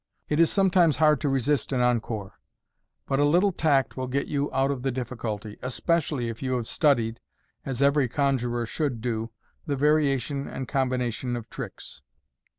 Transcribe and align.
It 0.29 0.39
is 0.39 0.51
sometimes 0.51 0.97
hard 0.97 1.21
to 1.21 1.29
resist 1.29 1.71
an 1.71 1.79
encore, 1.79 2.39
but 3.05 3.19
a 3.19 3.23
little 3.23 3.51
tact 3.51 3.95
will 3.95 4.07
get 4.07 4.25
you 4.25 4.51
out 4.51 4.71
of 4.71 4.81
the 4.81 4.89
difficulty, 4.91 5.59
especially 5.61 6.27
if 6.27 6.41
you 6.41 6.53
have 6.55 6.65
studied, 6.67 7.21
as 7.67 7.83
every 7.83 8.07
conjuror 8.09 8.65
should 8.65 8.93
MODERN 8.95 9.19
MAGIC. 9.21 9.29
do, 9.29 9.31
the 9.67 9.75
variation 9.75 10.47
and 10.47 10.67
combination 10.67 11.35
of 11.35 11.51
tricks. 11.51 12.01